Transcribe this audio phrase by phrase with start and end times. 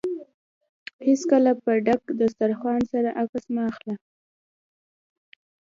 [1.07, 3.95] هېڅکله په ډک دوسترخان سره عکس مه اخله.